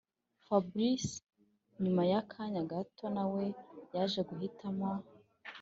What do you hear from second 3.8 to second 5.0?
yaje guhitamo